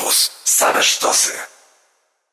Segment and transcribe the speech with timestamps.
[0.00, 0.30] Campus.
[0.44, 1.32] Same sztosy.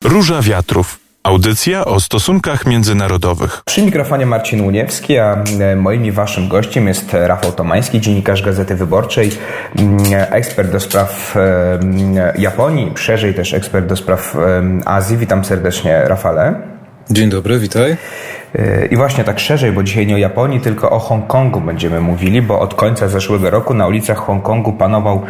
[0.04, 0.98] Róża Wiatrów.
[1.22, 3.62] Audycja o stosunkach międzynarodowych.
[3.66, 8.74] Przy mikrofonie Marcin Łuniewski, a e, moim i waszym gościem jest Rafał Tomański, dziennikarz Gazety
[8.74, 9.30] Wyborczej,
[9.76, 9.98] mm,
[10.30, 14.36] ekspert do spraw e, Japonii, szerzej też ekspert do spraw
[14.84, 15.16] Azji.
[15.16, 16.54] Witam serdecznie, Rafale.
[17.10, 17.96] Dzień dobry, witaj.
[18.54, 22.42] E, I właśnie tak szerzej, bo dzisiaj nie o Japonii, tylko o Hongkongu będziemy mówili,
[22.42, 25.22] bo od końca zeszłego roku na ulicach Hongkongu panował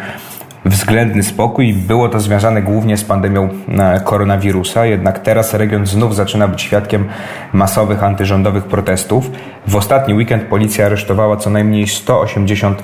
[0.65, 1.73] względny spokój.
[1.73, 3.49] Było to związane głównie z pandemią
[3.79, 7.09] e, koronawirusa, jednak teraz region znów zaczyna być świadkiem
[7.53, 9.31] masowych antyrządowych protestów.
[9.67, 12.83] W ostatni weekend policja aresztowała co najmniej 180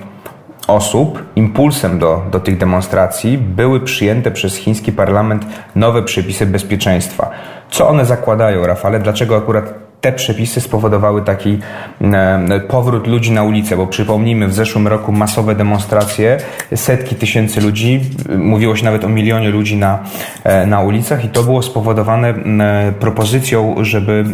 [0.67, 1.25] osób.
[1.37, 7.31] Impulsem do, do tych demonstracji były przyjęte przez chiński parlament nowe przepisy bezpieczeństwa.
[7.71, 9.01] Co one zakładają, Rafale?
[9.01, 11.59] Dlaczego akurat te przepisy spowodowały taki
[12.01, 16.39] e, powrót ludzi na ulicę, bo przypomnijmy, w zeszłym roku masowe demonstracje,
[16.75, 18.01] setki tysięcy ludzi,
[18.39, 19.99] mówiło się nawet o milionie ludzi na,
[20.45, 24.25] e, na ulicach i to było spowodowane e, propozycją, żeby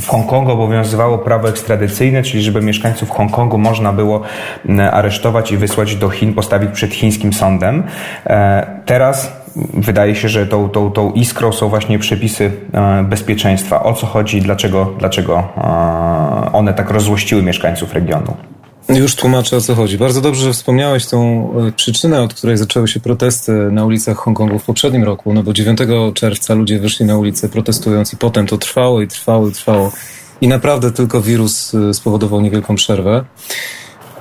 [0.00, 4.22] w Hongkongu obowiązywało prawo ekstradycyjne, czyli żeby mieszkańców Hongkongu można było
[4.92, 7.82] aresztować i wysłać do Chin, postawić przed chińskim sądem.
[8.86, 9.37] Teraz
[9.74, 13.82] wydaje się, że tą, tą, tą iskrą są właśnie przepisy e, bezpieczeństwa.
[13.82, 18.36] O co chodzi, dlaczego, dlaczego e, one tak rozłościły mieszkańców regionu?
[18.88, 19.98] Już tłumaczę o co chodzi.
[19.98, 24.58] Bardzo dobrze, że wspomniałeś tą e, przyczynę, od której zaczęły się protesty na ulicach Hongkongu
[24.58, 25.78] w poprzednim roku, no bo 9
[26.14, 29.92] czerwca ludzie wyszli na ulicę protestując i potem to trwało i trwało i trwało.
[30.40, 33.24] I naprawdę tylko wirus spowodował niewielką przerwę.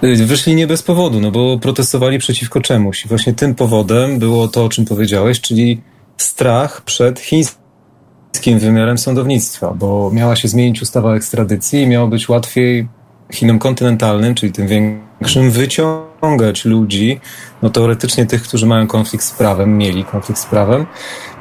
[0.03, 3.05] Y, wyszli nie bez powodu, no bo protestowali przeciwko czemuś.
[3.05, 5.81] I właśnie tym powodem było to, o czym powiedziałeś, czyli
[6.17, 12.29] strach przed chińskim wymiarem sądownictwa, bo miała się zmienić ustawa o ekstradycji i miało być
[12.29, 12.87] łatwiej
[13.33, 17.19] Chinom kontynentalnym, czyli tym większym, wyciągać ludzi,
[17.61, 20.85] no teoretycznie tych, którzy mają konflikt z prawem, mieli konflikt z prawem,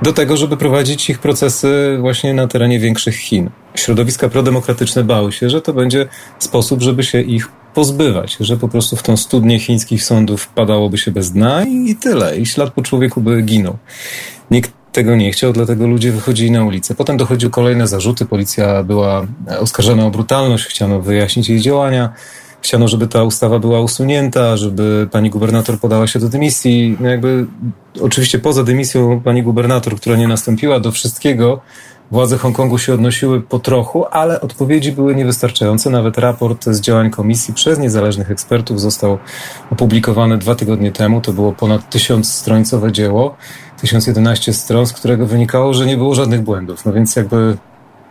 [0.02, 3.50] do tego, żeby prowadzić ich procesy właśnie na terenie większych Chin.
[3.74, 8.96] Środowiska prodemokratyczne bały się, że to będzie sposób, żeby się ich pozbywać, że po prostu
[8.96, 12.82] w tą studnię chińskich sądów wpadałoby się bez dna i, i tyle, i ślad po
[12.82, 13.76] człowieku by ginął.
[14.50, 16.94] Nikt tego nie chciał, dlatego ludzie wychodzili na ulicę.
[16.94, 19.26] Potem dochodziły kolejne zarzuty, policja była
[19.58, 22.12] oskarżona o brutalność, chciano wyjaśnić jej działania,
[22.62, 26.96] chciano, żeby ta ustawa była usunięta, żeby pani gubernator podała się do dymisji.
[27.00, 27.46] No jakby,
[28.00, 31.60] oczywiście poza dymisją pani gubernator, która nie nastąpiła, do wszystkiego
[32.10, 35.90] Władze Hongkongu się odnosiły po trochu, ale odpowiedzi były niewystarczające.
[35.90, 39.18] Nawet raport z działań komisji przez niezależnych ekspertów został
[39.72, 41.20] opublikowany dwa tygodnie temu.
[41.20, 43.36] To było ponad tysiąc strońcowe dzieło,
[43.80, 46.84] 1011 stron, z którego wynikało, że nie było żadnych błędów.
[46.84, 47.56] No więc jakby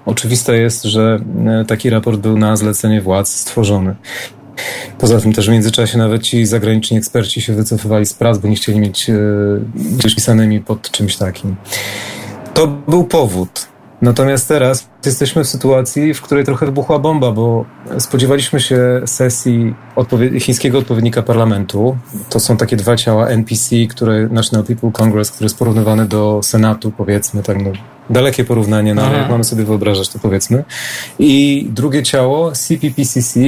[0.06, 3.96] oczywiste jest, że e, taki raport był na zlecenie władz stworzony.
[4.98, 8.56] Poza tym też w międzyczasie nawet ci zagraniczni eksperci się wycofywali z prac, bo nie
[8.56, 9.14] chcieli mieć e,
[10.16, 11.56] pisanymi pod czymś takim.
[12.54, 13.75] To był powód.
[14.02, 17.66] Natomiast teraz jesteśmy w sytuacji, w której trochę wybuchła bomba, bo
[18.00, 21.98] spodziewaliśmy się sesji odpowie chińskiego odpowiednika parlamentu.
[22.30, 26.92] To są takie dwa ciała NPC, które National People Congress, które jest porównywane do Senatu,
[26.92, 27.72] powiedzmy, tak no,
[28.10, 30.64] dalekie porównanie, no ale jak mamy sobie wyobrażać, to powiedzmy.
[31.20, 33.40] I drugie ciało, CPPCC,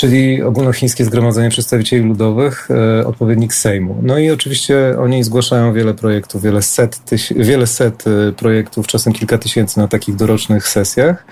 [0.00, 3.98] czyli Ogólnochińskie Zgromadzenie Przedstawicieli Ludowych, e, odpowiednik Sejmu.
[4.02, 7.00] No i oczywiście oni zgłaszają wiele projektów, wiele set,
[7.36, 11.24] wiele set e, projektów, czasem kilka tysięcy na takich dorocznych sesjach.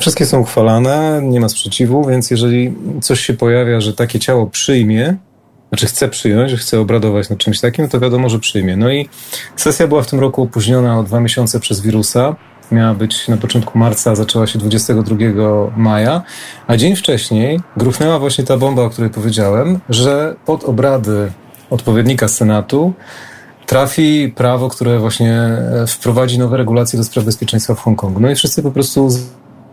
[0.00, 5.16] Wszystkie są uchwalane, nie ma sprzeciwu, więc jeżeli coś się pojawia, że takie ciało przyjmie,
[5.68, 8.76] znaczy chce przyjąć, chce obradować nad czymś takim, to wiadomo, że przyjmie.
[8.76, 9.08] No i
[9.56, 12.36] sesja była w tym roku opóźniona o dwa miesiące przez wirusa
[12.72, 15.16] miała być na początku marca, zaczęła się 22
[15.76, 16.22] maja,
[16.66, 21.32] a dzień wcześniej gruchnęła właśnie ta bomba, o której powiedziałem, że pod obrady
[21.70, 22.92] odpowiednika Senatu
[23.66, 28.20] trafi prawo, które właśnie e, wprowadzi nowe regulacje do spraw bezpieczeństwa w Hongkongu.
[28.20, 29.08] No i wszyscy po prostu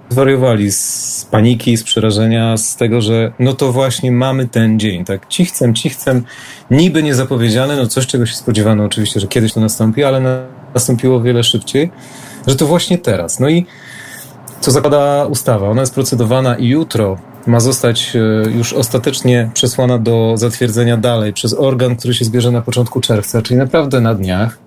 [0.10, 5.28] zwariowali z paniki, z przerażenia, z tego, że no to właśnie mamy ten dzień, tak?
[5.28, 6.24] Cichcem, cichcem,
[6.72, 11.44] niby niezapowiedziane, no coś, czego się spodziewano oczywiście, że kiedyś to nastąpi, ale nastąpiło wiele
[11.44, 11.92] szybciej
[12.50, 13.40] że to właśnie teraz.
[13.40, 13.66] No i
[14.62, 15.70] co zakłada ustawa?
[15.70, 17.18] Ona jest procedowana i jutro
[17.48, 22.62] ma zostać e, już ostatecznie przesłana do zatwierdzenia dalej przez organ, który się zbierze na
[22.62, 24.58] początku czerwca, czyli naprawdę na dniach.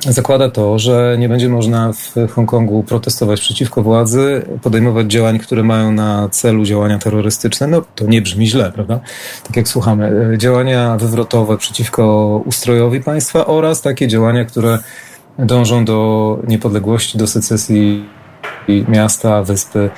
[0.00, 5.92] Zakłada to, że nie będzie można w Hongkongu protestować przeciwko władzy, podejmować działań, które mają
[5.92, 7.66] na celu działania terrorystyczne.
[7.66, 9.00] No to nie brzmi źle, prawda?
[9.46, 10.30] Tak jak słuchamy.
[10.34, 14.78] E, działania wywrotowe przeciwko ustrojowi państwa oraz takie działania, które
[15.38, 18.04] dążą do niepodległości, do secesji
[18.88, 19.90] miasta, wyspy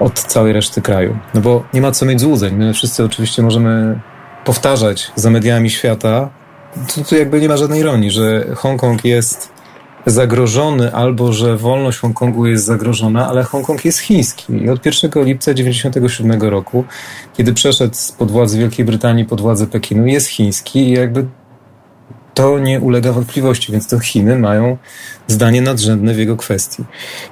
[0.00, 1.18] od całej reszty kraju.
[1.34, 2.54] No bo nie ma co mieć złudzeń.
[2.54, 4.00] My wszyscy oczywiście możemy
[4.44, 6.30] powtarzać za mediami świata,
[6.94, 9.52] tu, tu jakby nie ma żadnej ironii, że Hongkong jest
[10.06, 14.52] zagrożony albo że wolność Hongkongu jest zagrożona, ale Hongkong jest chiński.
[14.52, 16.84] I od 1 lipca 1997 roku,
[17.36, 21.26] kiedy przeszedł pod władzy Wielkiej Brytanii pod władzę Pekinu, jest chiński i jakby
[22.38, 24.76] to nie ulega wątpliwości, więc to Chiny mają
[25.26, 26.84] zdanie nadrzędne w jego kwestii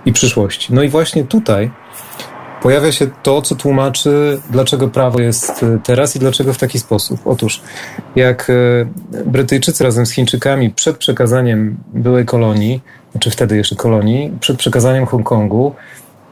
[0.06, 0.74] i przyszłości.
[0.74, 1.70] No i właśnie tutaj
[2.62, 7.20] pojawia się to, co tłumaczy, dlaczego prawo jest e, teraz i dlaczego w taki sposób.
[7.24, 7.62] Otóż,
[8.16, 12.80] jak e, Brytyjczycy razem z Chińczykami przed przekazaniem byłej kolonii,
[13.12, 15.74] znaczy wtedy jeszcze kolonii, przed przekazaniem Hongkongu,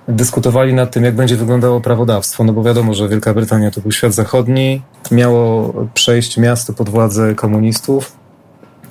[0.09, 3.93] dyskutowali nad tym, jak będzie wyglądało prawodawstwo, no bo wiadomo, że Wielka Brytania to był
[3.93, 8.24] świat zachodni, miało przejść miasto pod władzę komunistów,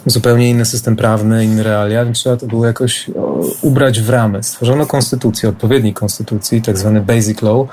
[0.06, 3.10] zupełnie inny system prawny, inne realia, więc trzeba to było jakoś
[3.62, 4.44] ubrać w ramy.
[4.44, 7.68] Stworzono konstytucję, odpowiednik konstytucji, tak zwany Basic Law.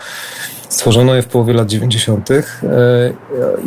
[0.68, 2.30] Stworzono je w połowie lat 90.
[2.30, 2.42] E,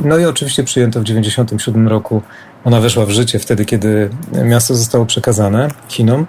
[0.03, 2.21] no i oczywiście przyjęto w 97 roku.
[2.65, 4.09] Ona weszła w życie wtedy, kiedy
[4.45, 6.27] miasto zostało przekazane Chinom.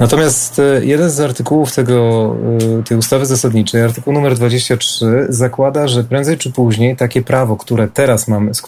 [0.00, 2.36] Natomiast e, jeden z artykułów tego,
[2.80, 7.88] e, tej ustawy zasadniczej, artykuł numer 23, zakłada, że prędzej czy później takie prawo, które
[7.88, 8.62] teraz mamy, z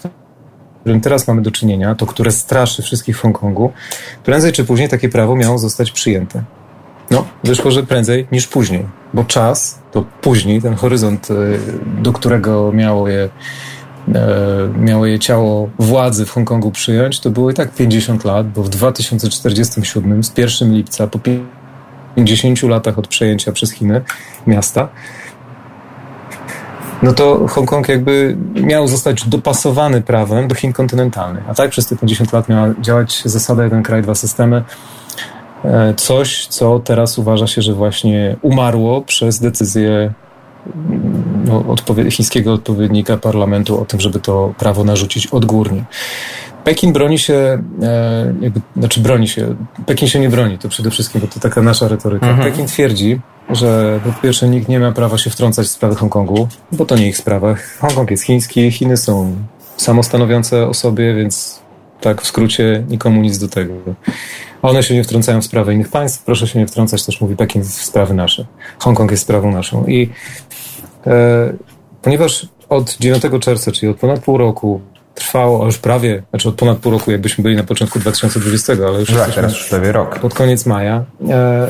[0.89, 3.73] którym teraz mamy do czynienia, to które straszy wszystkich w Hongkongu,
[4.25, 6.43] prędzej czy później takie prawo miało zostać przyjęte.
[7.11, 11.35] No, wyszło, że prędzej niż później, bo czas to później, ten horyzont, e,
[12.03, 13.29] do którego miało je,
[14.15, 18.63] e, miało je ciało władzy w Hongkongu przyjąć, to było i tak 50 lat, bo
[18.63, 21.19] w 2047, z 1 lipca, po
[22.17, 24.01] 50 latach od przejęcia przez Chiny
[24.47, 24.89] miasta,
[27.03, 31.51] no to Hongkong jakby miał zostać dopasowany prawem do Chin kontynentalnych.
[31.51, 34.65] A tak przez te 50 lat miała działać zasada jeden kraj, dwa systemy.
[35.65, 40.13] E, coś, co teraz uważa się, że właśnie umarło przez decyzję
[41.45, 45.85] no, odpowie chińskiego odpowiednika parlamentu o tym, żeby to prawo narzucić odgórnie.
[46.69, 49.55] Pekin broni się, e, jakby, znaczy broni się,
[49.87, 52.29] Pekin się nie broni, to przede wszystkim, bo to taka nasza retoryka.
[52.29, 52.51] Mhm.
[52.51, 53.21] Pekin twierdzi,
[53.51, 57.09] że po pierwsze nikt nie ma prawa się wtrącać w sprawy Hongkongu, bo to nie
[57.09, 57.55] ich sprawa.
[57.81, 59.37] Hongkong jest chiński, Chiny są
[59.77, 61.61] samostanowiące o sobie, więc
[62.01, 63.75] tak w skrócie nikomu nic do tego.
[64.63, 67.63] One się nie wtrącają w sprawy innych państw, proszę się nie wtrącać, też mówi Pekin,
[67.63, 68.47] w sprawy nasze.
[68.79, 69.87] Hongkong jest sprawą naszą.
[69.87, 70.11] I
[71.07, 71.53] e,
[72.03, 74.81] ponieważ od 9 czerwca, czyli od ponad pół roku
[75.19, 79.13] trwało, już prawie, znaczy od ponad pół roku, jakbyśmy byli na początku 2020, ale już
[79.13, 80.19] tak, teraz prawie rok.
[80.19, 81.05] Pod koniec maja.
[81.29, 81.69] E,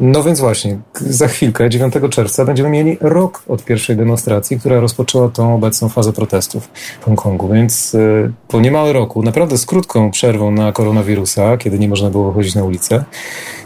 [0.00, 5.28] no więc właśnie, za chwilkę, 9 czerwca, będziemy mieli rok od pierwszej demonstracji, która rozpoczęła
[5.28, 6.68] tą obecną fazę protestów
[7.00, 7.48] w Hongkongu.
[7.48, 12.28] Więc y, po niemal roku, naprawdę z krótką przerwą na koronawirusa, kiedy nie można było
[12.28, 13.04] wychodzić na ulicę,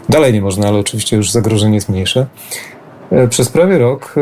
[0.09, 2.27] dalej nie można, ale oczywiście już zagrożenie jest mniejsze,
[2.80, 2.80] E,
[3.29, 4.21] przez prawie rok e,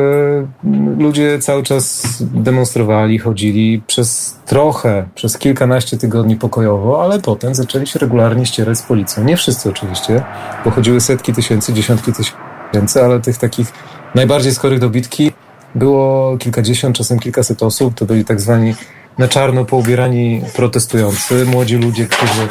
[0.97, 7.99] ludzie cały czas demonstrowali, chodzili przez trochę, przez kilkanaście tygodni pokojowo, ale potem zaczęli się
[7.99, 9.23] regularnie ścierać z policją.
[9.23, 10.23] Nie wszyscy oczywiście,
[10.65, 13.73] bo chodziły setki tysięcy, dziesiątki tysięcy, ale tych takich
[14.15, 15.31] najbardziej skorych do bitki
[15.75, 17.93] było kilkadziesiąt, czasem kilkaset osób.
[17.93, 18.73] To byli tak zwani
[19.17, 22.47] na czarno poubierani protestujący, młodzi ludzie, którzy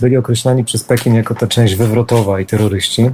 [0.00, 3.10] byli określani przez Pekin jako ta część wywrotowa i terroryści.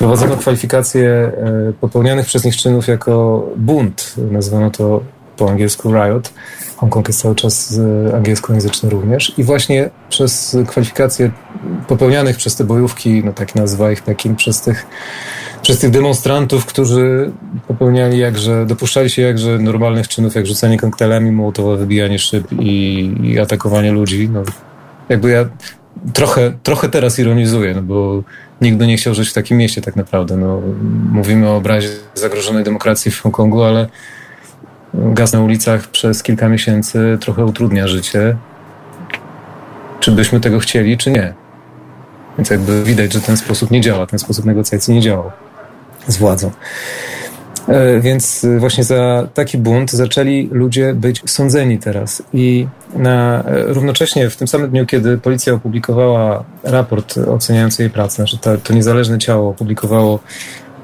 [0.00, 4.14] Wprowadzono kwalifikacje e, popełnianych przez nich czynów jako bunt.
[4.30, 5.00] Nazywano to
[5.36, 6.32] po angielsku riot.
[6.76, 9.38] Hongkong jest cały czas e, angielskojęzyczny również.
[9.38, 11.30] I właśnie przez kwalifikacje
[11.88, 14.86] popełnianych przez te bojówki, no tak nazywa ich Pekin, przez tych,
[15.62, 17.32] przez tych demonstrantów, którzy
[17.68, 23.40] popełniali jakże, dopuszczali się jakże normalnych czynów, jak rzucanie koktajlami, mołotowe wybijanie szyb i, i
[23.40, 24.28] atakowanie ludzi.
[24.32, 24.42] No,
[25.08, 25.44] jakby ja
[26.12, 28.22] trochę, trochę teraz ironizuję, no bo
[28.60, 30.36] nikt by nie chciał żyć w takim mieście tak naprawdę.
[30.36, 30.62] No,
[31.12, 33.88] mówimy o obrazie zagrożonej demokracji w Hongkongu, ale
[34.94, 38.36] gaz na ulicach przez kilka miesięcy trochę utrudnia życie.
[40.00, 41.34] Czy byśmy tego chcieli, czy nie.
[42.38, 45.30] Więc jakby widać, że ten sposób nie działa, ten sposób negocjacji nie działał
[46.06, 46.50] z władzą.
[47.68, 52.22] E, więc właśnie za taki bunt zaczęli ludzie być sądzeni teraz.
[52.32, 58.16] I na, e, równocześnie w tym samym dniu, kiedy policja opublikowała raport oceniający jej pracę,
[58.16, 60.18] znaczy to, to niezależne ciało opublikowało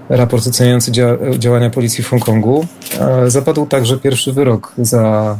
[0.08, 2.66] raport oceniający dzia, działania policji w Hongkongu,
[3.00, 5.36] e, zapadł także pierwszy wyrok za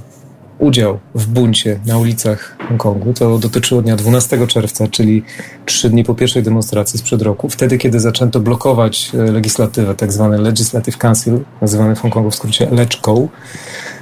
[0.58, 3.12] udział w buncie na ulicach Hongkongu.
[3.12, 5.22] To dotyczyło dnia 12 czerwca, czyli
[5.66, 10.38] trzy dni po pierwszej demonstracji sprzed roku, wtedy, kiedy zaczęto blokować e, legislatywę, tak zwany
[10.38, 13.28] Legislative Council, nazywany w Hongkongu w skrócie LECHCO.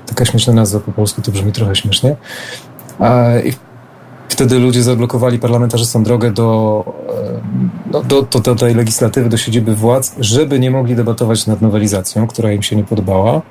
[0.07, 2.17] Taka śmieszna nazwa po polsku, to brzmi trochę śmiesznie.
[3.45, 3.53] I
[4.29, 7.41] wtedy ludzie zablokowali parlamentarzystom drogę do, e,
[7.93, 12.27] no, do, do, do tej legislatywy, do siedziby władz, żeby nie mogli debatować nad nowelizacją,
[12.27, 13.43] która im się nie podobała.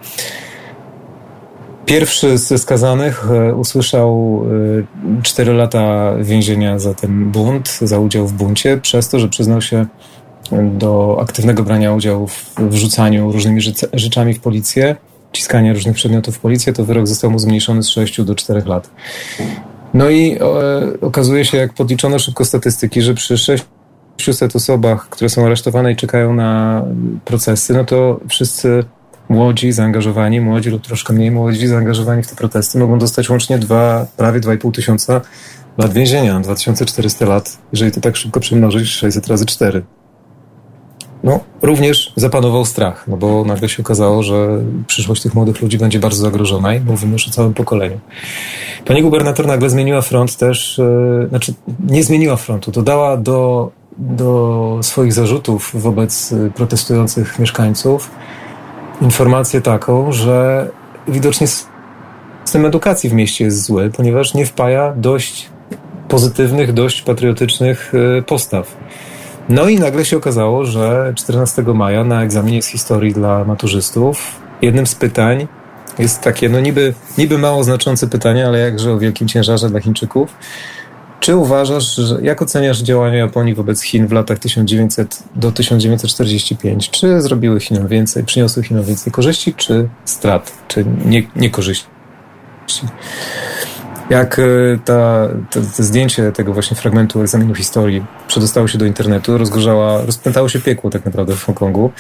[1.85, 4.41] Pierwszy ze skazanych e, usłyszał
[5.23, 9.61] 4 e, lata więzienia za ten bunt, za udział w buncie, przez to, że przyznał
[9.61, 9.85] się
[10.61, 13.61] do aktywnego brania udziału w wrzucaniu różnymi
[13.93, 14.95] rzeczami w policję,
[15.31, 18.89] ciskania różnych przedmiotów w policję, to wyrok został mu zmniejszony z 6 do 4 lat.
[19.93, 20.41] No i e,
[21.01, 23.37] okazuje się, jak podliczono szybko statystyki, że przy
[24.17, 26.83] 600 osobach, które są aresztowane i czekają na
[27.25, 28.83] procesy, no to wszyscy
[29.29, 34.05] młodzi, zaangażowani, młodzi lub troszkę mniej młodzi, zaangażowani w te protesty mogą dostać łącznie dwa,
[34.17, 35.21] prawie 2,5 tysiąca
[35.77, 39.83] lat więzienia, 2400 lat, jeżeli to tak szybko przemnożyć, 600 razy 4.
[41.23, 45.99] No, również zapanował strach, no bo nagle się okazało, że przyszłość tych młodych ludzi będzie
[45.99, 47.99] bardzo zagrożona i mówimy już o całym pokoleniu.
[48.85, 51.53] Pani gubernator nagle zmieniła front też, yy, znaczy
[51.89, 58.11] nie zmieniła frontu, dodała do, do swoich zarzutów wobec protestujących mieszkańców
[59.03, 60.67] informację taką, że
[61.07, 65.49] widocznie system edukacji w mieście jest zły, ponieważ nie wpaja dość
[66.07, 68.77] pozytywnych, dość patriotycznych y, postaw.
[69.49, 74.87] No i nagle się okazało, że 14 maja na egzaminie z historii dla maturzystów jednym
[74.87, 75.47] z pytań
[75.99, 80.35] jest takie, no niby, niby mało znaczące pytanie, ale jakże o wielkim ciężarze dla Chińczyków.
[81.23, 86.89] Czy uważasz, że jak oceniasz działania Japonii wobec Chin w latach 1900 do 1945?
[86.89, 91.87] Czy zrobiły Chinom więcej, przyniosły Chinom więcej korzyści, czy strat, czy nie, niekorzyści?
[94.09, 94.43] Jak e,
[94.85, 100.49] ta, to, to, zdjęcie tego właśnie fragmentu egzaminu historii przedostało się do internetu, rozgorzała, rozpętało
[100.49, 101.91] się piekło tak naprawdę w Hongkongu,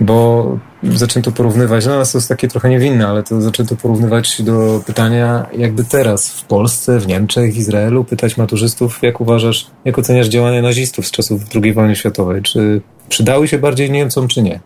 [0.00, 4.80] bo zaczęto porównywać, no nas to jest takie trochę niewinne, ale to zaczęto porównywać do
[4.86, 10.28] pytania, jakby teraz w Polsce, w Niemczech, w Izraelu pytać maturzystów, jak uważasz, jak oceniasz
[10.28, 14.60] działania nazistów z czasów II wojny światowej, czy przydały się bardziej Niemcom, czy nie?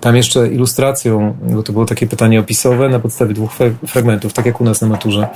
[0.00, 3.52] Tam jeszcze ilustracją, bo to było takie pytanie opisowe na podstawie dwóch
[3.86, 5.28] fragmentów, tak jak u nas na maturze.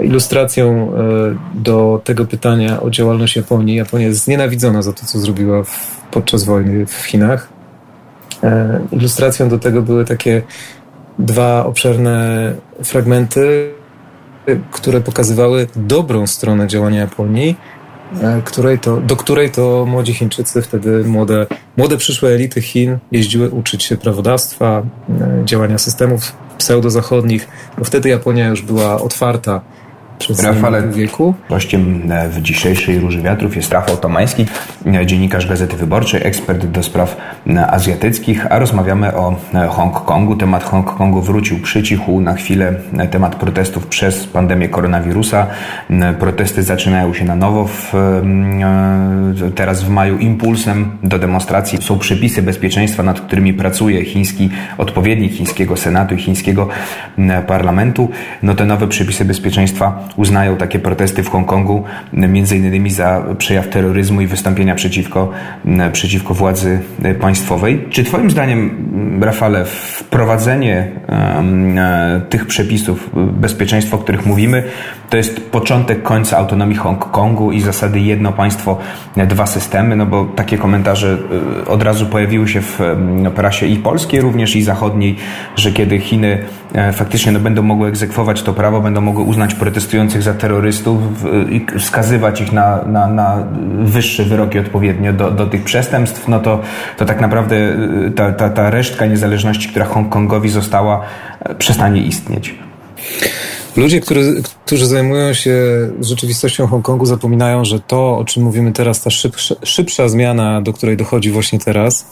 [0.00, 3.76] Ilustracją e, do tego pytania o działalność Japonii.
[3.76, 5.62] Japonia jest znienawidzona za to, co zrobiła
[6.10, 7.48] podczas wojny w Chinach.
[8.44, 10.42] E, ilustracją do tego były takie
[11.18, 12.52] dwa obszerne
[12.84, 13.70] fragmenty,
[14.70, 17.56] które pokazywały dobrą stronę działania Japonii
[18.22, 21.46] E, której to, do której to młodzi Chińczycy, wtedy młode,
[21.76, 24.82] młode przyszłe elity Chin jeździły uczyć się prawodawstwa,
[25.20, 27.48] e, działania systemów pseudozachodnich,
[27.78, 29.60] bo wtedy Japonia już była otwarta
[30.18, 31.34] przez Rafale, wieku.
[31.48, 34.46] Gościem e, w dzisiejszej Róży Wiatrów jest Rafał Tomański,
[34.86, 37.16] e, dziennikarz Gazety Wyborczej, ekspert do spraw
[37.46, 39.36] e, azjatyckich, a rozmawiamy o
[39.68, 40.36] Hongkongu.
[40.36, 42.74] Temat Hongkongu wrócił, przycichł na chwilę
[43.10, 45.46] temat protestów przez pandemię koronawirusa.
[46.18, 47.66] Protesty zaczynają się na nowo.
[47.66, 47.92] W,
[49.54, 55.76] teraz w maju impulsem do demonstracji są przepisy bezpieczeństwa, nad którymi pracuje chiński odpowiednik chińskiego
[55.76, 56.68] Senatu i chińskiego
[57.46, 58.10] parlamentu.
[58.42, 64.20] No te nowe przepisy bezpieczeństwa uznają takie protesty w Hongkongu między innymi za przejaw terroryzmu
[64.20, 65.30] i wystąpienia przeciwko,
[65.92, 66.80] przeciwko władzy
[67.20, 67.84] państwowej.
[67.90, 68.84] Czy Twoim zdaniem,
[69.22, 74.62] Rafale, wprowadzenie e, tych przepisów bezpieczeństwa, o których mówimy,
[75.10, 78.78] to jest początek końca autonomii Hongkongu i zasady jedno państwo,
[79.16, 81.18] dwa systemy, no bo takie komentarze
[81.64, 82.80] e, od razu pojawiły się w
[83.34, 85.16] prasie i polskiej również i zachodniej,
[85.56, 86.38] że kiedy Chiny
[86.74, 89.54] e, faktycznie no, będą mogły egzekwować to prawo, będą mogły uznać
[89.94, 90.98] protestujących za terrorystów
[91.50, 93.46] i wskazywać ich na, na, na
[93.84, 96.60] wyższe wyroki odpowiednio do, do tych przestępstw, no to,
[96.96, 101.00] to tak naprawdę e, ta, ta, ta resztka niezależności, która Hongkongowi została,
[101.58, 102.54] przestanie istnieć.
[103.76, 105.54] Ludzie, którzy, którzy zajmują się
[106.00, 110.96] rzeczywistością Hongkongu, zapominają, że to, o czym mówimy teraz, ta szybsza, szybsza zmiana, do której
[110.96, 112.06] dochodzi właśnie teraz,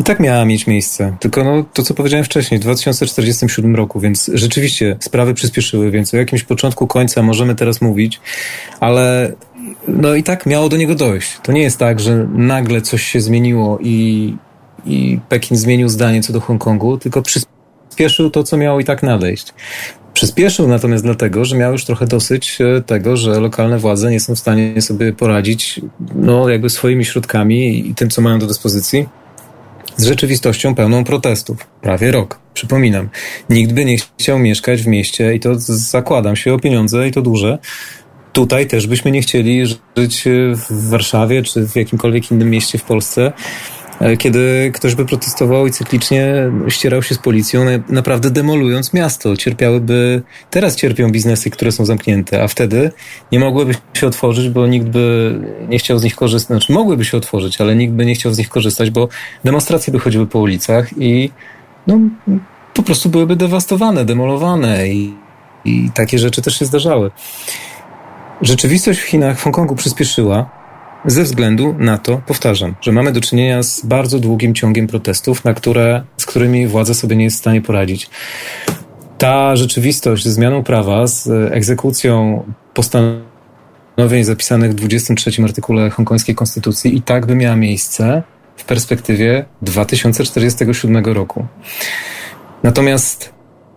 [0.00, 1.16] i tak miała mieć miejsce.
[1.20, 6.16] Tylko no, to, co powiedziałem wcześniej, w 2047 roku, więc rzeczywiście sprawy przyspieszyły, więc o
[6.16, 8.20] jakimś początku końca możemy teraz mówić,
[8.80, 9.32] ale
[9.88, 11.38] no i tak miało do niego dojść.
[11.42, 14.36] To nie jest tak, że nagle coś się zmieniło i,
[14.84, 19.54] i Pekin zmienił zdanie co do Hongkongu, tylko przyspieszył to, co miało i tak nadejść.
[20.14, 24.34] Przyspieszył natomiast dlatego, że miał już trochę dosyć e, tego, że lokalne władze nie są
[24.34, 25.80] w stanie sobie poradzić
[26.14, 29.06] no, jakby swoimi środkami i tym, co mają do dyspozycji
[29.98, 31.66] z rzeczywistością pełną protestów.
[31.82, 32.40] Prawie rok.
[32.54, 33.08] Przypominam,
[33.50, 37.22] nikt by nie chciał mieszkać w mieście i to zakładam się o pieniądze i to
[37.22, 37.58] duże.
[38.32, 40.24] Tutaj też byśmy nie chcieli żyć
[40.54, 43.32] w Warszawie czy w jakimkolwiek innym mieście w Polsce,
[44.18, 49.36] kiedy ktoś by protestował i cyklicznie ścierał się z policją, naprawdę demolując miasto.
[49.36, 52.90] Cierpiałyby, teraz cierpią biznesy, które są zamknięte, a wtedy
[53.32, 55.34] nie mogłyby się otworzyć, bo nikt by
[55.68, 56.46] nie chciał z nich korzystać.
[56.46, 59.08] Znaczy, mogłyby się otworzyć, ale nikt by nie chciał z nich korzystać, bo
[59.44, 61.30] demonstracje by chodziły po ulicach i
[61.86, 61.98] no,
[62.74, 65.14] po prostu byłyby dewastowane, demolowane i,
[65.64, 67.10] i takie rzeczy też się zdarzały.
[68.42, 70.57] Rzeczywistość w Chinach, w Hongkongu przyspieszyła
[71.04, 75.54] ze względu na to, powtarzam, że mamy do czynienia z bardzo długim ciągiem protestów, na
[75.54, 78.10] które, z którymi władza sobie nie jest w stanie poradzić.
[79.18, 82.42] Ta rzeczywistość ze zmianą prawa, z egzekucją
[82.74, 88.22] postanowień zapisanych w 23 artykule hongkońskiej konstytucji i tak by miała miejsce
[88.56, 91.46] w perspektywie 2047 roku.
[92.62, 93.32] Natomiast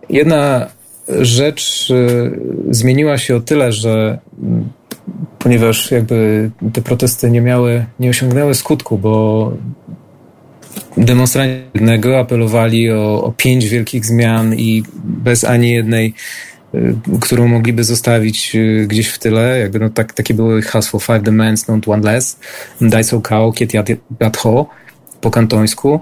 [0.08, 0.66] jedna
[1.08, 2.40] rzecz y,
[2.70, 4.18] zmieniła się o tyle, że
[5.38, 9.52] ponieważ jakby te protesty nie miały, nie osiągnęły skutku, bo
[10.96, 16.14] demonstranci jednego apelowali o, o pięć wielkich zmian i bez ani jednej,
[16.74, 21.00] y, którą mogliby zostawić y, gdzieś w tyle, jakby no tak, takie było ich hasło
[21.00, 22.38] Five Demands, not one less,
[22.80, 23.74] Dai So Kao, Kiet
[24.20, 24.66] Yat Ho
[25.20, 26.00] po kantońsku.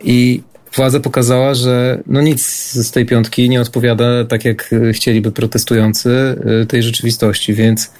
[0.00, 0.42] I
[0.78, 2.42] władza pokazała, że no nic
[2.72, 6.10] z tej piątki nie odpowiada tak, jak chcieliby protestujący
[6.62, 7.90] y, tej rzeczywistości, więc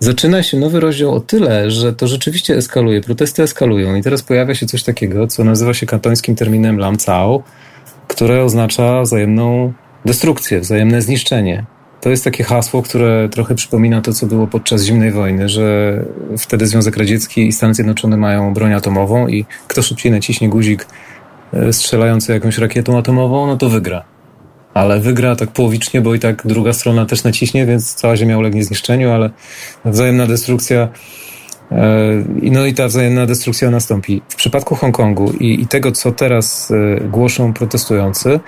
[0.00, 3.94] zaczyna się nowy rozdział o tyle, że to rzeczywiście eskaluje, protesty eskalują.
[3.94, 7.42] I teraz pojawia się coś takiego, co nazywa się kantońskim terminem lam cao,
[8.08, 9.72] które oznacza wzajemną
[10.04, 11.64] destrukcję, wzajemne zniszczenie.
[12.00, 16.04] To jest takie hasło, które trochę przypomina to, co było podczas zimnej wojny, że
[16.38, 20.86] wtedy Związek Radziecki i Stany Zjednoczone mają broń atomową i kto szybciej naciśnie guzik
[21.72, 24.04] strzelający jakąś rakietą atomową, no to wygra
[24.78, 28.64] ale wygra tak połowicznie, bo i tak druga strona też naciśnie, więc cała Ziemia ulegnie
[28.64, 29.30] zniszczeniu, ale
[29.84, 30.88] wzajemna destrukcja
[31.72, 34.22] e, no i ta wzajemna destrukcja nastąpi.
[34.28, 38.40] W przypadku Hongkongu i, i tego, co teraz e, głoszą protestujący,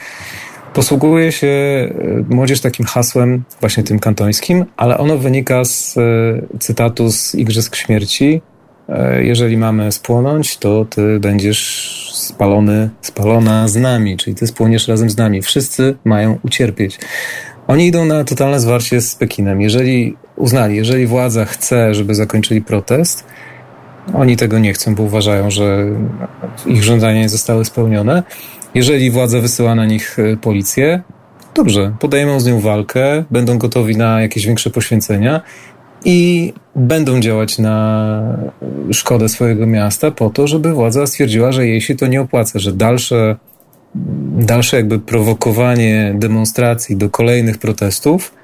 [0.75, 1.91] posługuje się e,
[2.35, 5.99] młodzież takim hasłem, właśnie tym kantońskim, ale ono wynika z
[6.61, 8.43] cytatu z Igrzysk Śmierci.
[9.21, 15.17] Jeżeli mamy spłonąć, to ty będziesz spalony, spalona z nami, czyli ty spłoniesz razem z
[15.17, 15.43] nami.
[15.43, 16.99] Wszyscy mają ucierpieć.
[17.67, 19.61] Oni idą na totalne zwarcie z Pekinem.
[19.61, 23.25] Jeżeli uznali, jeżeli władza chce, żeby zakończyli protest,
[24.15, 25.87] oni tego nie chcą, bo uważają, że
[26.67, 28.23] ich żądania nie zostały spełnione.
[28.75, 31.03] Jeżeli władza wysyła na nich e, policję,
[31.55, 35.41] dobrze, podejmą z nią walkę, będą gotowi na jakieś większe poświęcenia
[36.05, 38.39] i będą działać na
[38.93, 42.73] szkodę swojego miasta po to, żeby władza stwierdziła, że jej się to nie opłaca, że
[42.73, 43.37] dalsze,
[44.39, 48.35] dalsze jakby prowokowanie demonstracji do kolejnych protestów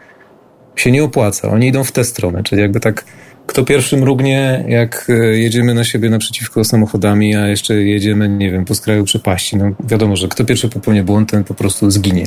[0.76, 1.48] się nie opłaca.
[1.48, 3.04] Oni idą w tę stronę, czyli jakby tak
[3.46, 8.64] kto pierwszy mrugnie, jak e, jedziemy na siebie naprzeciwko samochodami, a jeszcze jedziemy, nie wiem,
[8.64, 9.56] po skraju przepaści.
[9.56, 12.26] No wiadomo, że kto pierwszy popełni błąd, ten po prostu zginie.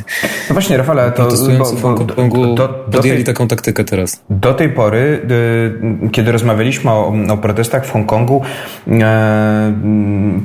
[0.50, 1.24] No właśnie, Rafale, to...
[1.24, 2.56] Protestujący w Hongkongu
[2.92, 4.22] podjęli taką taktykę teraz.
[4.30, 5.22] Do tej pory,
[6.06, 8.42] y, kiedy rozmawialiśmy o, o protestach w Hongkongu,
[8.88, 8.92] y,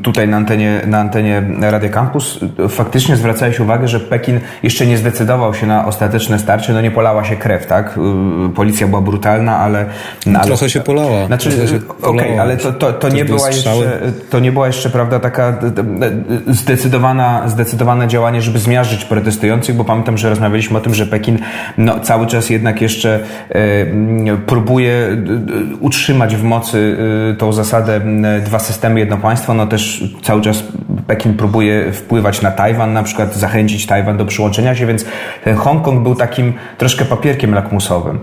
[0.02, 5.54] tutaj na antenie, na antenie Radia Campus, faktycznie zwracałeś uwagę, że Pekin jeszcze nie zdecydował
[5.54, 7.98] się na ostateczne starcie, no nie polała się krew, tak?
[8.46, 9.86] Y, policja była brutalna, ale...
[10.26, 11.26] No, ale trochę się polała.
[11.26, 11.50] Znaczy,
[12.02, 14.00] okej, okay, ale to, to, to, nie była jeszcze,
[14.30, 15.58] to nie była jeszcze, prawda, taka
[16.48, 21.38] zdecydowana, zdecydowane działanie, żeby zmiażdżyć protestujących, bo pamiętam, że rozmawialiśmy o tym, że Pekin
[21.78, 25.16] no, cały czas jednak jeszcze e, próbuje
[25.80, 26.96] utrzymać w mocy
[27.38, 28.00] tą zasadę
[28.44, 30.62] dwa systemy, jedno państwo, no też cały czas
[31.06, 35.04] Pekin próbuje wpływać na Tajwan, na przykład zachęcić Tajwan do przyłączenia się, więc
[35.44, 38.18] ten Hongkong był takim troszkę papierkiem lakmusowym.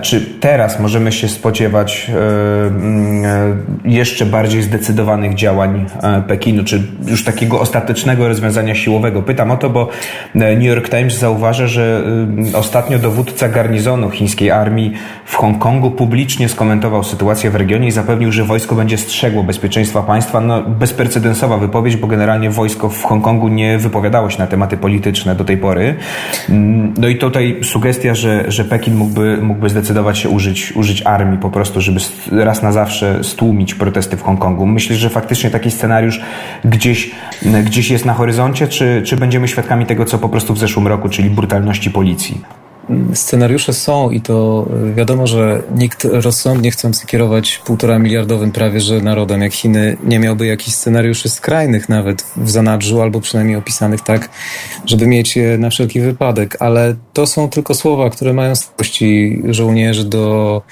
[0.00, 6.82] Czy teraz możemy się spodziewać e, mm, e, jeszcze bardziej zdecydowanych działań e, Pekinu, czy
[7.06, 9.22] już takiego ostatecznego rozwiązania siłowego.
[9.22, 9.88] Pytam o to, bo
[10.34, 12.02] New York Times zauważa, że
[12.54, 14.92] ostatnio dowódca garnizonu chińskiej armii
[15.24, 20.40] w Hongkongu publicznie skomentował sytuację w regionie i zapewnił, że wojsko będzie strzegło bezpieczeństwa państwa.
[20.40, 25.44] No, bezprecedensowa wypowiedź, bo generalnie wojsko w Hongkongu nie wypowiadało się na tematy polityczne do
[25.44, 25.94] tej pory.
[26.48, 31.38] Mm, no i tutaj sugestia, że, że Pekin mógłby, mógłby zdecydować się użyć, użyć armii
[31.38, 34.66] po prostu, żeby raz na zawsze stłumić protesty w Hongkongu.
[34.66, 36.20] Myślisz, że faktycznie taki scenariusz
[36.64, 37.10] gdzieś,
[37.64, 41.08] gdzieś jest na horyzoncie, czy, czy będziemy świadkami tego, co po prostu w zeszłym roku,
[41.08, 42.61] czyli brutalności policji?
[43.14, 49.42] Scenariusze są i to wiadomo, że nikt rozsądnie chcący kierować półtora miliardowym prawie, że narodem
[49.42, 54.28] jak Chiny nie miałby jakichś scenariuszy skrajnych nawet w zanadrzu, albo przynajmniej opisanych tak,
[54.86, 60.04] żeby mieć je na wszelki wypadek, ale to są tylko słowa, które mają zdolności żołnierzy
[60.04, 60.62] do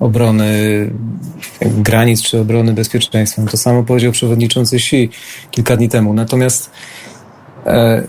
[0.00, 0.90] obrony
[1.60, 3.42] granic czy obrony bezpieczeństwa.
[3.50, 5.10] To samo powiedział przewodniczący Xi
[5.50, 6.14] kilka dni temu.
[6.14, 6.70] Natomiast
[7.66, 8.02] e,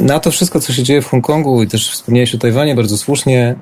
[0.00, 3.54] na to wszystko, co się dzieje w Hongkongu i też wspomniałeś o Tajwanie bardzo słusznie,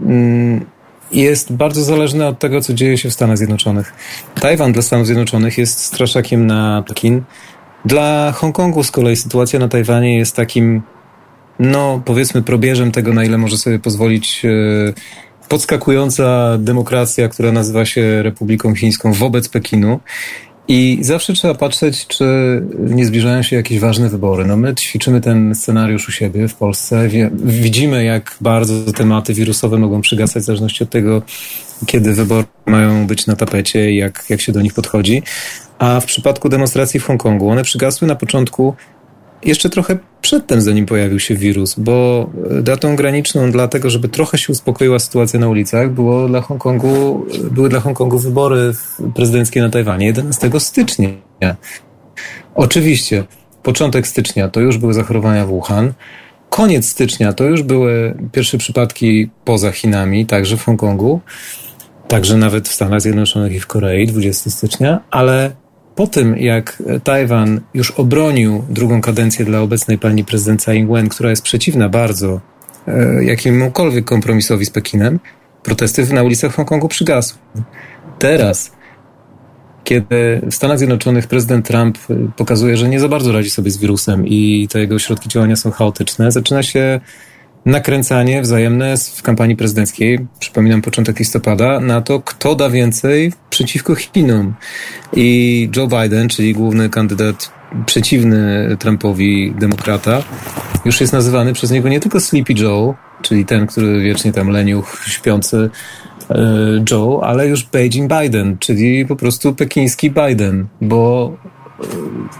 [0.00, 0.64] mm,
[1.12, 3.92] jest bardzo zależne od tego, co dzieje się w Stanach Zjednoczonych.
[4.40, 7.22] Tajwan dla Stanów Zjednoczonych jest straszakiem na Pekin.
[7.84, 10.82] Dla Hongkongu z kolei sytuacja na Tajwanie jest takim
[11.58, 14.42] no powiedzmy probierzem tego, na ile może sobie pozwolić
[15.48, 20.00] podskakująca demokracja, która nazywa się Republiką Chińską wobec Pekinu.
[20.68, 22.24] I zawsze trzeba patrzeć, czy
[22.78, 24.44] nie zbliżają się jakieś ważne wybory.
[24.44, 27.08] No my ćwiczymy ten scenariusz u siebie w Polsce.
[27.34, 31.22] Widzimy, jak bardzo tematy wirusowe mogą przygasać w zależności od tego,
[31.86, 35.22] kiedy wybory mają być na tapecie i jak, jak się do nich podchodzi.
[35.78, 38.74] A w przypadku demonstracji w Hongkongu, one przygasły na początku
[39.44, 42.30] jeszcze trochę przedtem, zanim pojawił się wirus, bo
[42.62, 47.68] datą graniczną dla tego, żeby trochę się uspokoiła sytuacja na ulicach, było dla Hongkongu, były
[47.68, 48.72] dla Hongkongu wybory
[49.14, 51.08] prezydenckie na Tajwanie 11 stycznia.
[52.54, 53.24] Oczywiście,
[53.62, 55.92] początek stycznia to już były zachorowania w Wuhan.
[56.50, 61.20] Koniec stycznia to już były pierwsze przypadki poza Chinami, także w Hongkongu,
[62.08, 65.50] także nawet w Stanach Zjednoczonych i w Korei 20 stycznia, ale
[65.94, 71.30] po tym, jak Tajwan już obronił drugą kadencję dla obecnej pani prezydent Tsai Ing-wen, która
[71.30, 72.40] jest przeciwna bardzo
[72.88, 75.20] e, jakiemukolwiek kompromisowi z Pekinem,
[75.62, 77.38] protesty na ulicach Hongkongu przygasły.
[78.18, 78.72] Teraz,
[79.84, 81.98] kiedy w Stanach Zjednoczonych prezydent Trump
[82.36, 85.70] pokazuje, że nie za bardzo radzi sobie z wirusem i te jego środki działania są
[85.70, 87.00] chaotyczne, zaczyna się
[87.64, 94.54] nakręcanie wzajemne w kampanii prezydenckiej, przypominam początek listopada, na to, kto da więcej przeciwko Chinom.
[95.12, 97.52] I Joe Biden, czyli główny kandydat
[97.86, 100.22] przeciwny Trumpowi demokrata,
[100.84, 105.04] już jest nazywany przez niego nie tylko Sleepy Joe, czyli ten, który wiecznie tam leniuch,
[105.06, 105.70] śpiący
[106.30, 106.36] e,
[106.90, 111.32] Joe, ale już Beijing Biden, czyli po prostu pekiński Biden, bo
[111.80, 111.84] e,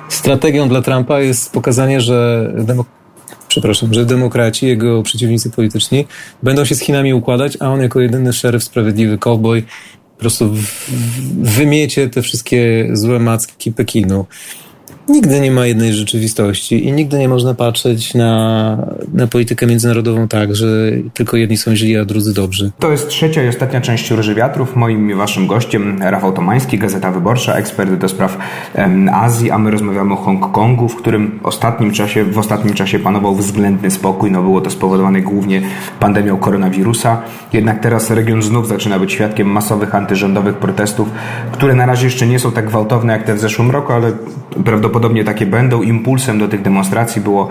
[0.08, 3.03] strategią dla Trumpa jest pokazanie, że demokracja
[3.54, 6.06] przepraszam, że demokraci, jego przeciwnicy polityczni
[6.42, 9.62] będą się z Chinami układać, a on jako jedyny szeryf, sprawiedliwy cowboy
[10.14, 10.50] po prostu
[11.42, 14.26] wymiecie te wszystkie złe macki Pekinu.
[15.08, 18.76] Nigdy nie ma jednej rzeczywistości i nigdy nie można patrzeć na,
[19.12, 20.66] na politykę międzynarodową tak, że
[21.14, 22.70] tylko jedni są źli, a drudzy dobrzy.
[22.78, 24.76] To jest trzecia i ostatnia część Róży Wiatrów.
[24.76, 28.38] Moim i waszym gościem Rafał Tomański, Gazeta Wyborcza, ekspert do spraw
[28.74, 33.34] um, Azji, a my rozmawiamy o Hongkongu, w którym ostatnim czasie, w ostatnim czasie panował
[33.34, 34.30] względny spokój.
[34.30, 35.62] No było to spowodowane głównie
[36.00, 37.22] pandemią koronawirusa.
[37.52, 41.08] Jednak teraz region znów zaczyna być świadkiem masowych antyrządowych protestów,
[41.52, 44.12] które na razie jeszcze nie są tak gwałtowne jak te w zeszłym roku, ale
[44.64, 45.82] prawdopodobnie takie będą.
[45.82, 47.48] Impulsem do tych demonstracji było,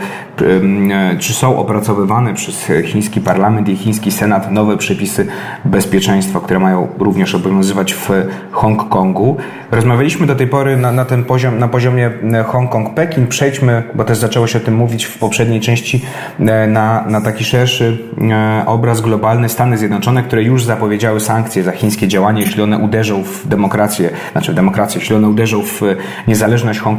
[1.19, 5.27] czy są opracowywane przez chiński parlament i chiński senat nowe przepisy
[5.65, 8.09] bezpieczeństwa, które mają również obowiązywać w
[8.51, 9.37] Hongkongu.
[9.71, 12.11] Rozmawialiśmy do tej pory na, na ten poziom, na poziomie
[12.47, 13.27] Hongkong-Pekin.
[13.27, 16.05] Przejdźmy, bo też zaczęło się o tym mówić w poprzedniej części,
[16.39, 17.97] e, na, na taki szerszy
[18.31, 19.49] e, obraz globalny.
[19.49, 24.51] Stany Zjednoczone, które już zapowiedziały sankcje za chińskie działanie, jeśli one uderzą w demokrację, znaczy
[24.51, 25.81] w demokrację, jeśli one uderzą w
[26.27, 26.92] niezależność Hongkongu,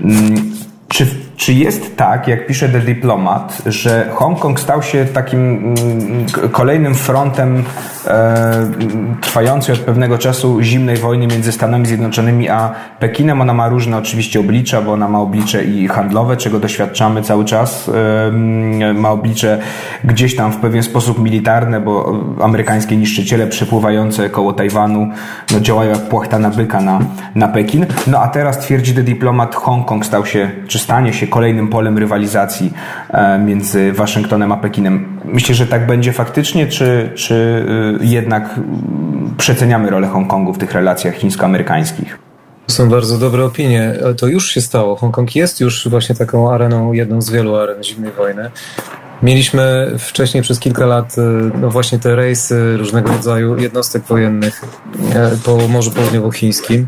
[0.00, 0.52] Mm,
[0.88, 1.06] czy,
[1.38, 7.64] czy jest tak, jak pisze The Diplomat, że Hongkong stał się takim mm, kolejnym frontem
[8.06, 8.70] e,
[9.20, 13.40] trwającej od pewnego czasu zimnej wojny między Stanami Zjednoczonymi a Pekinem?
[13.40, 17.90] Ona ma różne oczywiście oblicza, bo ona ma oblicze i handlowe, czego doświadczamy cały czas.
[18.88, 19.58] E, ma oblicze
[20.04, 25.08] gdzieś tam w pewien sposób militarne, bo amerykańskie niszczyciele przepływające koło Tajwanu
[25.52, 26.98] no, działają jak płachta na byka na,
[27.34, 27.86] na Pekin.
[28.06, 32.72] No a teraz twierdzi The Diplomat, Hongkong stał się, czy stanie się kolejnym polem rywalizacji
[33.10, 35.20] e, między Waszyngtonem a Pekinem.
[35.24, 37.34] Myślę, że tak będzie faktycznie, czy, czy
[38.00, 38.60] y, jednak
[39.38, 42.18] przeceniamy rolę Hongkongu w tych relacjach chińsko-amerykańskich?
[42.66, 43.94] Są bardzo dobre opinie.
[44.18, 44.96] To już się stało.
[44.96, 48.50] Hongkong jest już właśnie taką areną, jedną z wielu aren zimnej wojny.
[49.22, 51.16] Mieliśmy wcześniej przez kilka lat
[51.60, 54.62] no właśnie te rejsy różnego rodzaju jednostek wojennych
[55.14, 56.86] e, po Morzu Południowochińskim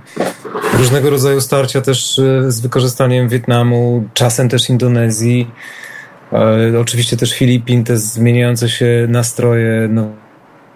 [0.80, 5.50] różnego rodzaju starcia też e, z wykorzystaniem Wietnamu, czasem też Indonezji,
[6.32, 9.88] e, oczywiście też Filipin, te zmieniające się nastroje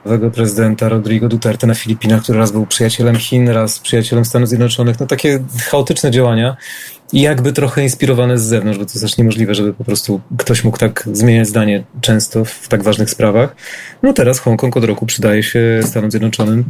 [0.04, 5.00] nowego prezydenta Rodrigo Duterte na Filipinach, który raz był przyjacielem Chin, raz przyjacielem Stanów Zjednoczonych.
[5.00, 6.56] No takie chaotyczne działania
[7.12, 10.64] i jakby trochę inspirowane z zewnątrz, bo to jest też niemożliwe, żeby po prostu ktoś
[10.64, 13.56] mógł tak zmieniać zdanie często w tak ważnych sprawach.
[14.02, 16.64] No teraz Hongkong od roku przydaje się Stanom Zjednoczonym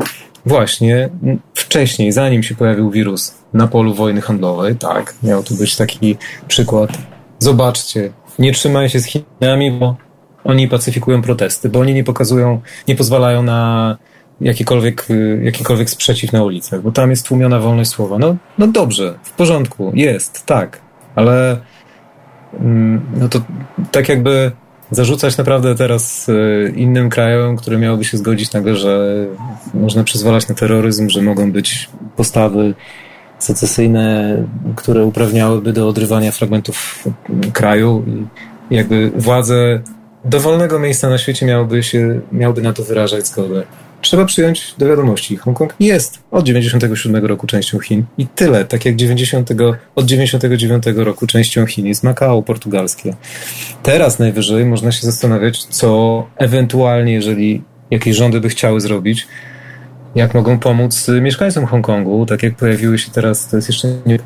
[0.46, 1.08] właśnie
[1.54, 4.76] wcześniej, zanim się pojawił wirus na polu wojny handlowej.
[4.76, 6.16] Tak, miał tu być taki
[6.48, 6.90] przykład.
[7.38, 9.96] Zobaczcie, nie trzymaj się z Chinami, bo
[10.44, 13.96] oni pacyfikują protesty, bo oni nie pokazują, nie pozwalają na
[14.40, 18.18] jakikolwiek, y, jakikolwiek sprzeciw na ulicach, bo tam jest tłumiona wolność słowa.
[18.18, 20.80] No, no dobrze, w porządku, jest, tak,
[21.14, 21.60] ale
[22.60, 23.40] mm, no to
[23.92, 24.52] tak jakby
[24.90, 29.26] zarzucać naprawdę teraz y, innym krajom, które miałyby się zgodzić nagle, że
[29.74, 32.74] można przyzwalać na terroryzm, że mogą być postawy
[33.38, 34.36] secesyjne,
[34.76, 37.04] które uprawniałyby do odrywania fragmentów
[37.52, 38.04] kraju
[38.70, 39.82] i jakby władze
[40.24, 43.62] dowolnego miejsca na świecie miałyby, się, miałyby na to wyrażać zgodę.
[44.00, 48.96] Trzeba przyjąć do wiadomości, Hongkong jest od 97 roku częścią Chin i tyle, tak jak
[48.96, 49.50] 90,
[49.94, 53.14] od 99 roku częścią Chin jest Makao portugalskie.
[53.82, 59.26] Teraz najwyżej można się zastanawiać, co ewentualnie, jeżeli jakieś rządy by chciały zrobić,
[60.14, 64.18] jak mogą pomóc mieszkańcom Hongkongu, tak jak pojawiły się teraz, to jest jeszcze nie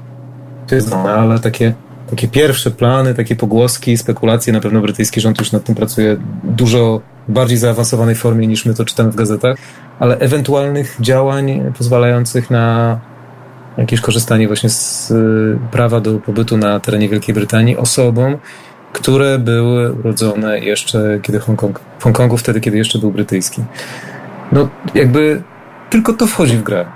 [1.08, 1.74] ale takie
[2.10, 4.52] takie pierwsze plany, takie pogłoski, spekulacje.
[4.52, 8.84] Na pewno brytyjski rząd już nad tym pracuje dużo bardziej zaawansowanej formie niż my to
[8.84, 9.56] czytamy w gazetach,
[9.98, 12.98] ale ewentualnych działań pozwalających na
[13.78, 18.36] jakieś korzystanie właśnie z y, prawa do pobytu na terenie Wielkiej Brytanii osobom,
[18.92, 23.62] które były urodzone jeszcze kiedy Hongkong, w Hongkongu wtedy, kiedy jeszcze był brytyjski.
[24.52, 25.42] No jakby
[25.90, 26.86] tylko to wchodzi w grę.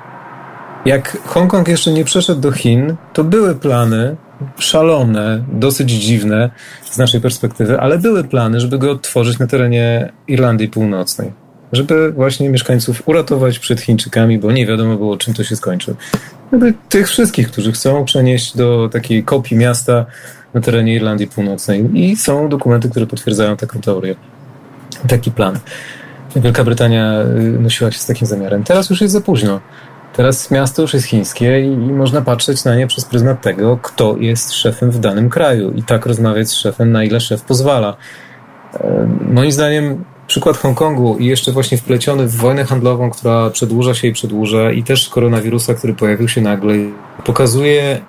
[0.85, 4.17] Jak Hongkong jeszcze nie przeszedł do Chin, to były plany
[4.59, 6.51] szalone, dosyć dziwne
[6.91, 11.33] z naszej perspektywy, ale były plany, żeby go odtworzyć na terenie Irlandii Północnej.
[11.73, 15.95] Żeby właśnie mieszkańców uratować przed Chińczykami, bo nie wiadomo było, czym to się skończy.
[16.53, 20.07] Jakby tych wszystkich, którzy chcą przenieść do takiej kopii miasta
[20.55, 21.91] na terenie Irlandii Północnej.
[21.95, 24.15] I są dokumenty, które potwierdzają taką teorię,
[25.09, 25.59] taki plan.
[26.37, 28.65] Wielka Brytania y, nosiła się z takim zamiarem.
[28.65, 29.61] Teraz już jest za późno.
[30.13, 34.53] Teraz miasto już jest chińskie i, można patrzeć na nie przez pryzmat tego, kto jest
[34.53, 37.97] szefem w danym kraju i tak rozmawiać z szefem, na ile szef pozwala.
[38.75, 44.09] E, moim zdaniem przykład Hongkongu i jeszcze właśnie wpleciony w wojnę handlową, która przedłuża się
[44.09, 46.75] i przedłuża i też koronawirusa, który pojawił się nagle,
[47.25, 48.01] pokazuje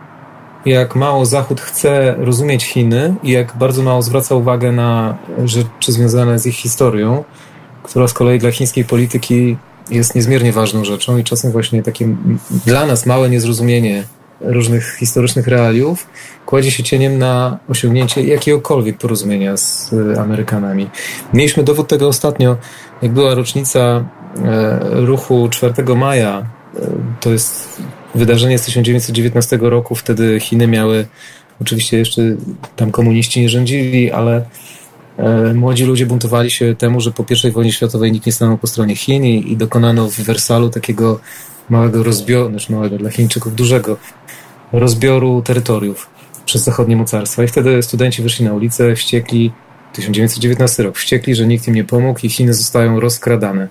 [0.65, 6.39] jak mało Zachód chce rozumieć Chiny i jak bardzo mało zwraca uwagę na rzeczy związane
[6.39, 7.23] z ich historią,
[7.83, 9.57] która z kolei dla chińskiej polityki
[9.89, 12.15] jest niezmiernie ważną rzeczą i czasem właśnie takie
[12.65, 14.03] dla nas małe niezrozumienie
[14.41, 16.07] różnych historycznych realiów
[16.45, 20.89] kładzie się cieniem na osiągnięcie jakiegokolwiek porozumienia z e, Amerykanami.
[21.33, 22.57] Mieliśmy dowód tego ostatnio,
[23.01, 24.05] jak była rocznica
[24.45, 26.37] e, ruchu 4 maja.
[26.39, 26.45] E,
[27.19, 27.81] to jest
[28.15, 29.95] wydarzenie z 1919 roku.
[29.95, 31.05] Wtedy Chiny miały,
[31.61, 32.21] oczywiście jeszcze
[32.75, 34.45] tam komuniści nie rządzili, ale
[35.53, 38.95] młodzi ludzie buntowali się temu, że po I wojnie światowej nikt nie stanął po stronie
[38.95, 41.19] Chin i, i dokonano w Wersalu takiego
[41.69, 43.97] małego rozbioru, znaczy małego dla Chińczyków, dużego
[44.71, 46.09] rozbioru terytoriów
[46.45, 47.43] przez zachodnie mocarstwa.
[47.43, 49.51] I wtedy studenci wyszli na ulicę, wściekli,
[49.93, 53.67] 1919 rok, wściekli, że nikt im nie pomógł i Chiny zostają rozkradane.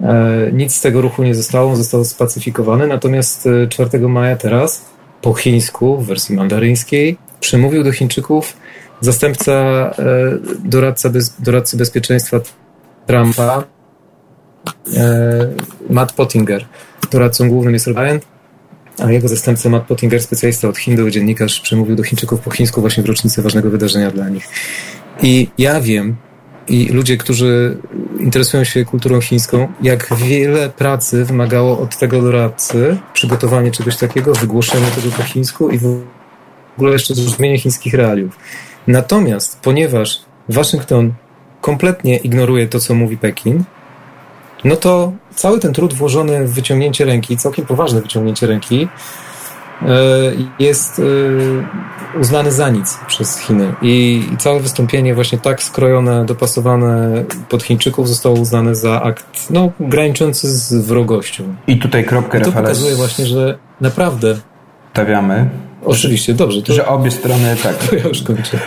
[0.00, 4.84] E, nic z tego ruchu nie zostało, został spacyfikowany, natomiast 4 e, maja teraz
[5.22, 8.56] po chińsku, w wersji mandaryńskiej, przemówił do Chińczyków
[9.00, 9.92] zastępca e,
[10.64, 12.40] doradca doradcy bezpieczeństwa
[13.06, 13.64] Trumpa,
[14.96, 15.48] e,
[15.90, 16.64] Matt Pottinger.
[17.10, 18.20] Doradcą głównym jest Ryan,
[18.98, 23.02] a jego zastępca Matt Pottinger, specjalista od Hindu, dziennikarz, przemówił do Chińczyków po chińsku właśnie
[23.02, 24.48] w rocznicę ważnego wydarzenia dla nich.
[25.22, 26.16] I ja wiem,
[26.68, 27.76] i ludzie, którzy
[28.20, 34.86] interesują się kulturą chińską, jak wiele pracy wymagało od tego doradcy przygotowanie czegoś takiego, wygłoszenie
[34.86, 36.02] tego po chińsku i w
[36.76, 38.38] ogóle jeszcze zrozumienie chińskich realiów.
[38.90, 41.12] Natomiast ponieważ Waszyngton
[41.60, 43.64] kompletnie ignoruje to, co mówi Pekin,
[44.64, 48.88] no to cały ten trud włożony w wyciągnięcie ręki, całkiem poważne wyciągnięcie ręki,
[49.82, 49.88] e,
[50.58, 53.74] jest e, uznany za nic przez Chiny.
[53.82, 60.48] I całe wystąpienie właśnie tak skrojone, dopasowane pod Chińczyków zostało uznane za akt no, graniczący
[60.48, 61.44] z wrogością.
[61.66, 64.36] I tutaj kropkę I to pokazuje właśnie, że naprawdę
[64.92, 65.50] stawiamy
[65.84, 66.62] Oczywiście, dobrze.
[66.62, 67.74] To, że obie strony, tak.
[67.90, 68.58] To ja już kończę.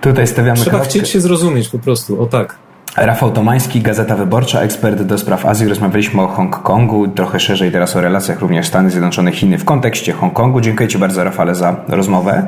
[0.00, 0.88] Tutaj stawiamy Trzeba kropkę.
[0.88, 2.56] chcieć się zrozumieć po prostu, o tak.
[2.96, 5.68] Rafał Tomański, Gazeta Wyborcza, ekspert do spraw Azji.
[5.68, 10.60] Rozmawialiśmy o Hongkongu, trochę szerzej teraz o relacjach również Stany Zjednoczone, Chiny w kontekście Hongkongu.
[10.60, 12.46] Dziękuję Ci bardzo, Rafale, za rozmowę.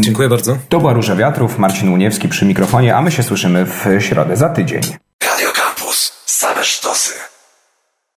[0.00, 0.56] Dziękuję bardzo.
[0.68, 4.48] To była Róża Wiatrów, Marcin Uniewski przy mikrofonie, a my się słyszymy w środę za
[4.48, 4.82] tydzień.